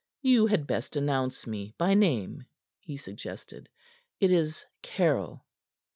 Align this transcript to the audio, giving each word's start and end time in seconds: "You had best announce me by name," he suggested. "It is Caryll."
"You 0.23 0.47
had 0.47 0.65
best 0.65 0.95
announce 0.95 1.45
me 1.45 1.75
by 1.77 1.93
name," 1.93 2.45
he 2.79 2.97
suggested. 2.97 3.69
"It 4.19 4.31
is 4.31 4.65
Caryll." 4.81 5.45